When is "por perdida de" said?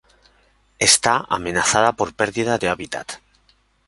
1.93-2.69